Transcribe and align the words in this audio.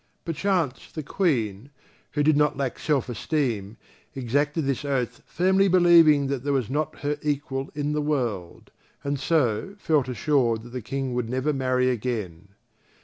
Perchance, 0.25 0.91
the 0.91 1.03
Queen, 1.03 1.69
who 2.13 2.23
did 2.23 2.35
not 2.35 2.57
lack 2.57 2.79
self 2.79 3.07
esteem, 3.07 3.77
exacted 4.15 4.65
this 4.65 4.83
oath 4.83 5.21
firmly 5.27 5.67
believing 5.67 6.25
that 6.25 6.43
there 6.43 6.53
was 6.53 6.71
not 6.71 7.01
her 7.01 7.17
equal 7.21 7.69
in 7.75 7.93
the 7.93 8.01
world, 8.01 8.71
and 9.03 9.19
so 9.19 9.75
felt 9.77 10.07
assured 10.09 10.63
that 10.63 10.69
the 10.69 10.81
King 10.81 11.13
would 11.13 11.29
never 11.29 11.53
marry 11.53 11.87
again. 11.87 12.47